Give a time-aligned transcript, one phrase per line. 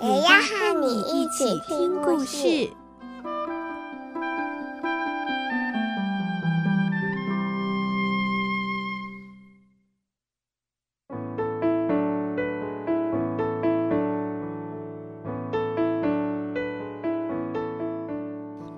[0.00, 2.70] 也要和你一起听故事。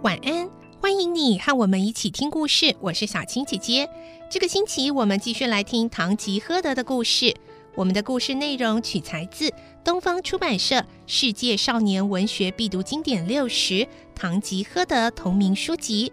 [0.02, 0.48] 晚安，
[0.80, 2.74] 欢迎你和我们一起听故事。
[2.80, 3.87] 我是小青姐姐。
[4.30, 7.37] 这个星期我们继续来听《堂吉诃德》的故事。
[7.76, 10.76] 我们的故事内容取材自东方出版社
[11.06, 13.74] 《世界少年文学必读经典六十》
[14.14, 16.12] 《堂吉诃德》同名书籍。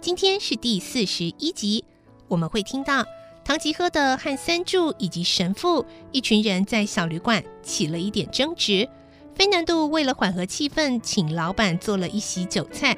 [0.00, 1.84] 今天是第四十一集，
[2.26, 3.04] 我们会听到
[3.44, 8.88] 堂吉诃德和三柱以及神父一群人在小旅馆起了一点争执。
[9.36, 12.96] 菲南度为了缓和气氛，请老板做了一席酒菜。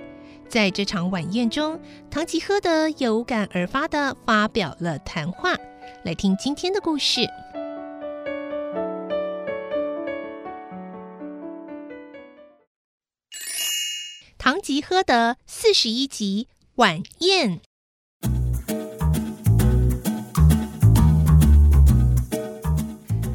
[0.48, 1.78] 在这场晚宴中，
[2.10, 5.54] 堂吉诃德有感而发地发表了谈话。
[6.04, 7.20] 来听今天的故事，
[14.46, 17.60] 《唐吉诃德》四十一集晚宴。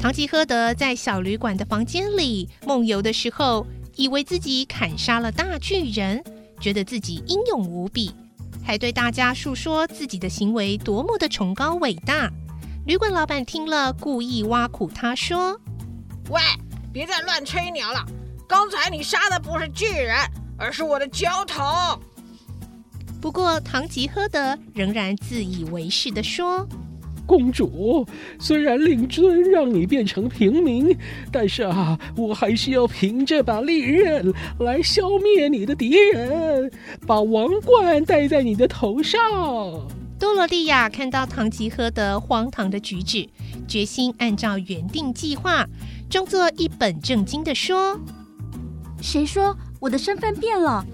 [0.00, 6.24] 唐吉诃德在小旅馆的房间里梦游的时候，以为自己砍杀了大巨人。
[6.58, 8.14] 觉得自己英勇无比，
[8.64, 12.32] 还对大家述说自己的行为多么的崇高伟大。
[12.86, 15.60] 旅馆老板听了，故意挖苦他说
[16.32, 16.40] ：“喂，
[16.90, 18.02] 别再乱吹牛了！
[18.48, 20.16] 刚才你杀的不是巨人，
[20.62, 22.00] 而是我的焦糖。”
[23.20, 26.66] 不过，唐吉诃德仍然自以为是的说。
[27.24, 28.04] 公主，
[28.38, 30.94] 虽然令尊让你变成平民，
[31.30, 36.70] 但是啊，我还是要凭这把利刃来消灭你的敌人，
[37.06, 39.20] 把王冠戴在你的头上。
[40.18, 43.28] 多罗蒂亚看到唐吉诃德荒唐的举止，
[43.68, 45.64] 决心按照原定计划，
[46.10, 47.98] 装作一本正经的说
[49.00, 50.86] ：“谁说我的身份变了？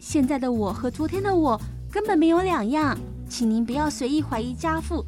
[0.00, 5.06] 现在的我和昨天的我根本没有两样，请您不要随意怀疑家父。”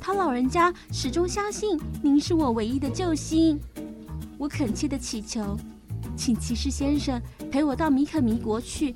[0.00, 3.58] 他老人家始终相信您是我唯一的救星，
[4.38, 5.56] 我恳切地祈求，
[6.16, 8.94] 请骑士先生陪我到米可米国去。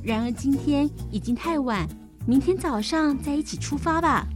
[0.00, 1.88] 然而今天已经太晚，
[2.24, 4.28] 明天早上再一起出发吧。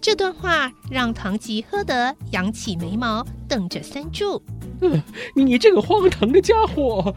[0.00, 4.42] 这段话让唐吉诃德扬起眉毛，瞪着三柱。
[4.82, 5.02] 呃，
[5.34, 7.14] 你这个荒唐的家伙，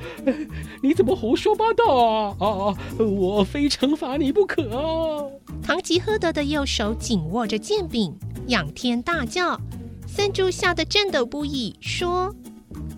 [0.82, 2.36] 你怎么胡说八道啊？
[2.40, 5.26] 啊，我非惩罚你不可啊！
[5.62, 8.14] 唐吉诃德的右手紧握着剑柄，
[8.48, 9.60] 仰天大叫。
[10.08, 12.36] 三柱吓得颤抖不已，说：“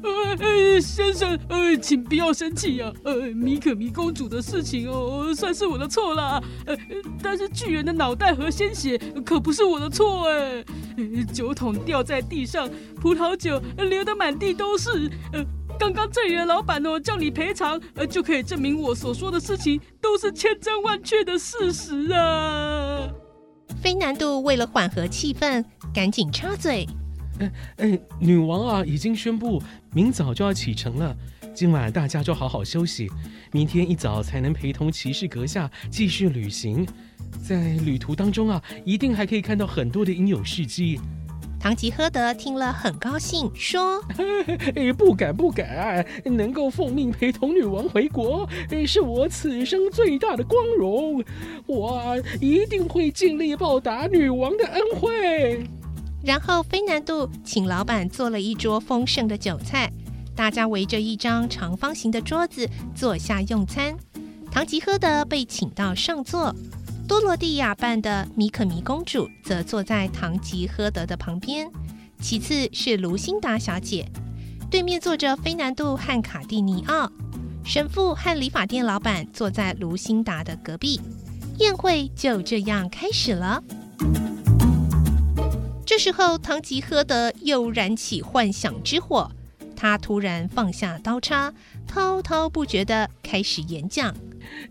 [0.03, 6.41] 呃，先生，呃，请不要生气呀，呃，米可米公主的事情哦，算是我的错啦。
[6.65, 6.77] 呃，
[7.21, 10.63] 但是巨人的脑袋和鲜血可不是我的错哎。
[10.97, 12.69] 呃，酒桶掉在地上，
[13.01, 15.09] 葡萄酒流得满地都是。
[15.31, 15.43] 呃。”
[15.79, 23.09] 刚刚这里的老板哦，叫你赔偿，呃，就可以证明我所说的事情都是千真万确的事实啊。
[23.81, 26.87] 菲南度为了缓和气氛，赶紧插嘴
[27.39, 29.61] ：“哎哎，女王啊，已经宣布
[29.93, 31.15] 明早就要启程了，
[31.53, 33.09] 今晚大家就好好休息，
[33.51, 36.85] 明天一早才能陪同骑士阁下继续旅行。
[37.41, 40.99] 在旅途当中啊，一定还可以看到很多的英勇事迹。”
[41.59, 44.01] 堂吉诃德听了很高兴，说：
[44.97, 48.47] “不敢不敢，能够奉命陪同女王回国，
[48.85, 51.23] 是我此生最大的光荣。
[51.65, 55.65] 我一定会尽力报答女王的恩惠。”
[56.23, 59.91] 然后菲南度请老板做了一桌丰盛的酒菜，
[60.35, 63.95] 大家围着一张长方形的桌子坐下用餐。
[64.49, 66.55] 堂吉诃德被请到上座。
[67.05, 71.69] 多罗蒂亚扮的米可弥公主则坐在唐吉诃德的旁边，
[72.21, 74.09] 其次是卢辛达小姐，
[74.71, 77.11] 对面坐着菲南度和卡蒂尼奥，
[77.65, 81.01] 神父和理发店老板坐在卢辛达的隔壁。
[81.59, 83.61] 宴会就这样开始了。
[85.95, 89.29] 这时候，唐吉诃德又燃起幻想之火，
[89.75, 91.53] 他突然放下刀叉，
[91.85, 94.11] 滔滔不绝地开始演讲。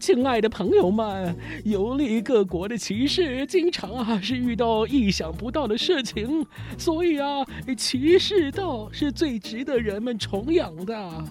[0.01, 6.45] 亲爱的朋友们，游历各国的骑士经常啊是遇到意想不到的事情，
[6.77, 7.47] 所以啊，
[7.79, 11.25] 骑士道是最值得人们崇仰的。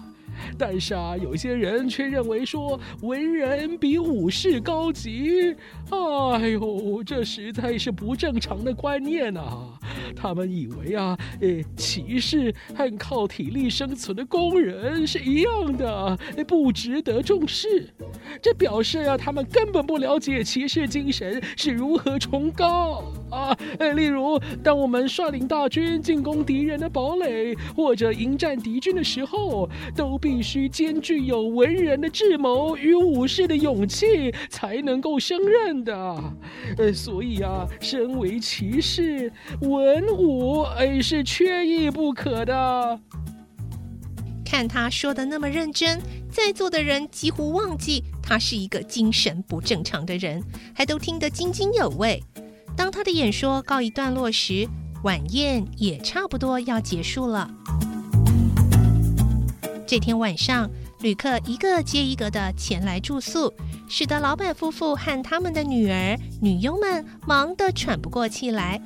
[0.58, 5.54] 但是啊，有些人却认为说文人比武士高级。
[5.90, 9.68] 哎呦，这实在是不正常的观念啊！
[10.16, 17.88] 他们以为啊，呃，骑士和靠体力生存的工人是一样的，不值得重视。
[18.40, 23.56] 这表示啊，他们根本不了解骑士精神是如何崇高啊！
[23.96, 35.94] 例如，当我们率领大军进攻敌人的堡垒，或者迎战敌军的时候，都必须兼具有文人的智谋与武士的勇气，才能够胜任的。
[36.76, 39.32] 呃，所以啊，身为骑士，
[39.62, 43.00] 文武哎是缺一不可的。
[44.44, 45.98] 看他说的那么认真，
[46.30, 50.42] 在座的人几乎忘记他是一个精神不正常的人，
[50.74, 52.22] 还都听得津津有味。
[52.76, 54.68] 当他的演说告一段落时，
[55.04, 57.50] 晚宴也差不多要结束了。
[59.86, 60.70] 这天晚上，
[61.00, 63.52] 旅客一个接一个的前来住宿，
[63.88, 68.80] 使得老板夫妇和他们的女儿、女佣们忙得喘不过气来。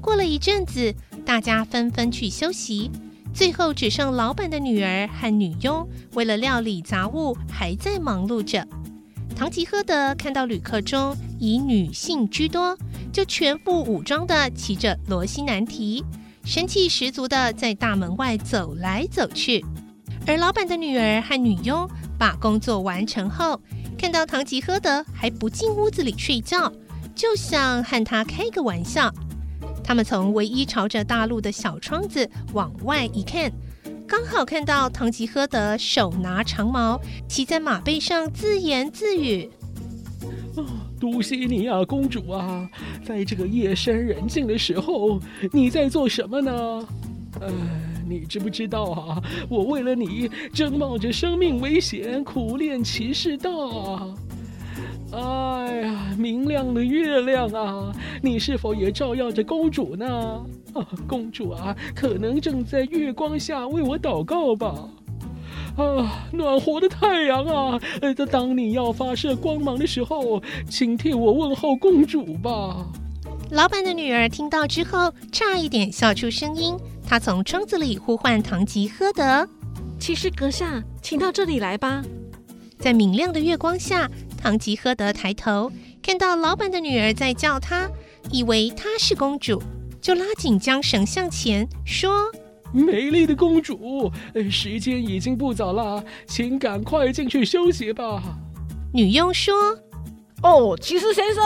[0.00, 0.92] 过了一阵子，
[1.24, 2.90] 大家纷纷去休息，
[3.32, 8.66] 最后只剩老板的女儿和女佣为了料理杂物还在忙碌着。
[9.36, 12.76] 唐吉诃德看到旅客中以女性居多，
[13.20, 16.02] 就全副武装地骑着罗西南提，
[16.42, 19.62] 神气十足地在大门外走来走去。
[20.26, 21.86] 而老板的女儿和女佣
[22.18, 23.60] 把工作完成后，
[23.98, 26.72] 看到唐吉诃德还不进屋子里睡觉，
[27.14, 29.12] 就想和他开个玩笑。
[29.84, 33.52] 他们从唯一朝着大路的小窗子往外一看，
[34.08, 39.50] 刚好看到唐吉诃德手拿长矛，骑在马背上自言自语：“，
[41.00, 42.68] 杜西尼亚公主啊，
[43.02, 45.18] 在这个夜深人静的时候，
[45.50, 46.52] 你在做什么呢？”
[47.40, 47.50] 呃
[48.08, 49.22] 你知不知道啊？
[49.48, 54.14] 我为了你，正冒着生命危险苦练骑士道啊！
[55.12, 60.44] 哎呀，明亮的月亮啊，你是否也照耀着公主呢？
[60.74, 64.88] 啊，公主啊，可能正在月光下为我祷告吧？
[65.80, 72.86] 啊，暖和的太阳啊，呃，当你要发射光芒的时候，请替我问候公主吧。
[73.50, 76.76] 老板的女儿听到之后，差一点笑出声音。
[77.06, 79.48] 她从窗子里呼唤唐吉诃德
[79.98, 82.02] ：“骑士阁下，请到这里来吧。”
[82.78, 84.08] 在明亮的月光下，
[84.40, 87.90] 唐吉诃德抬头看到老板的女儿在叫他，
[88.30, 89.60] 以为她是公主，
[90.00, 92.30] 就拉紧缰绳向前说
[92.72, 94.10] ：“美丽的公主，
[94.50, 98.22] 时间已经不早了，请赶快进去休息吧。”
[98.92, 99.54] 女佣说
[100.42, 101.42] ：“哦，骑士先生，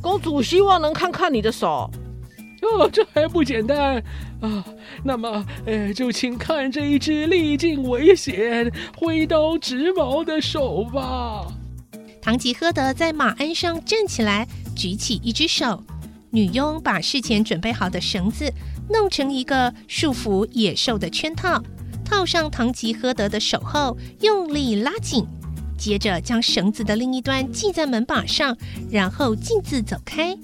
[0.00, 1.90] 公主希望能看看你的手。”
[2.60, 4.02] 哦，这还不简单
[4.40, 4.64] 啊！
[5.04, 11.46] 那么，呃，就请看这一只历尽危险、挥刀直矛的手吧。
[12.20, 15.84] 唐吉诃德在马鞍上站起来，举起一只手。
[16.30, 18.52] 女佣把事前准备好的绳子
[18.88, 21.62] 弄成一个束缚野兽的圈套，
[22.04, 25.26] 套上唐吉诃德的手后，用力拉紧，
[25.76, 28.56] 接着将绳子的另一端系在门把上，
[28.90, 30.36] 然后径自走开。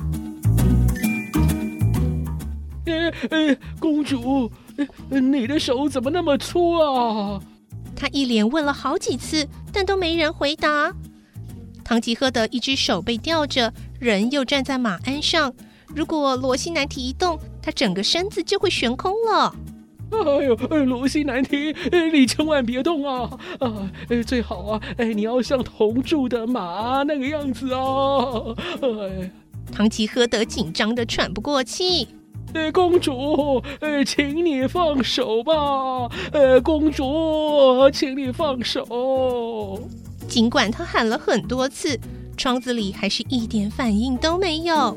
[2.87, 4.51] 呃呃，公主，
[5.09, 7.41] 呃，你的手怎么那么粗啊？
[7.97, 10.93] 他一连问了好几次，但都没人回答。
[11.83, 15.53] 唐吉诃德一只手被吊着，人又站在马鞍上。
[15.95, 19.55] 如果罗西南提一动，他整个身子就会悬空了。
[20.11, 20.55] 哎呦，
[20.85, 21.75] 罗西南提，
[22.13, 23.31] 你千万别动啊！
[23.59, 23.91] 啊，
[24.27, 28.55] 最好啊，哎，你要像铜铸的马那个样子啊！
[28.83, 29.31] 哎，
[29.73, 32.07] 唐吉诃德紧张的喘不过气。
[32.53, 35.53] 呃，公主，呃，请你放手吧。
[36.33, 39.81] 呃，公主，请你放手。
[40.29, 41.99] 尽管他喊了很多次，
[42.37, 44.97] 窗子里还是一点反应都没有。